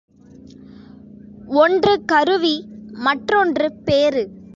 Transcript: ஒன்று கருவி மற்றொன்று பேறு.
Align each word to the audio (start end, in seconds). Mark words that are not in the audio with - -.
ஒன்று 1.47 2.05
கருவி 2.05 2.65
மற்றொன்று 2.91 3.73
பேறு. 3.85 4.41